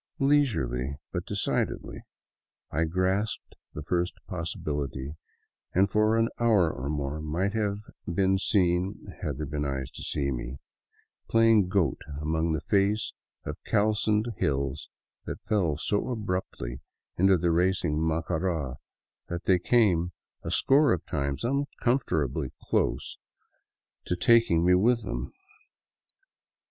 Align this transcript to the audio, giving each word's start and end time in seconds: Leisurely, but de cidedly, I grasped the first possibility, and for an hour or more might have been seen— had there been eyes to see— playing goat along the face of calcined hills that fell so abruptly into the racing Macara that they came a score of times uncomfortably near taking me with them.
Leisurely, 0.17 0.95
but 1.13 1.27
de 1.27 1.35
cidedly, 1.35 1.99
I 2.71 2.85
grasped 2.85 3.53
the 3.75 3.83
first 3.83 4.15
possibility, 4.27 5.13
and 5.75 5.91
for 5.91 6.17
an 6.17 6.27
hour 6.39 6.71
or 6.73 6.89
more 6.89 7.21
might 7.21 7.53
have 7.53 7.77
been 8.11 8.39
seen— 8.39 8.95
had 9.21 9.37
there 9.37 9.45
been 9.45 9.63
eyes 9.63 9.91
to 9.91 10.01
see— 10.01 10.55
playing 11.29 11.67
goat 11.67 12.01
along 12.19 12.51
the 12.53 12.61
face 12.61 13.13
of 13.45 13.63
calcined 13.63 14.29
hills 14.37 14.89
that 15.25 15.43
fell 15.47 15.77
so 15.77 16.09
abruptly 16.09 16.79
into 17.15 17.37
the 17.37 17.51
racing 17.51 17.99
Macara 17.99 18.77
that 19.27 19.43
they 19.45 19.59
came 19.59 20.13
a 20.41 20.49
score 20.49 20.93
of 20.93 21.05
times 21.05 21.43
uncomfortably 21.43 22.49
near 22.73 24.17
taking 24.19 24.65
me 24.65 24.73
with 24.73 25.03
them. 25.03 25.31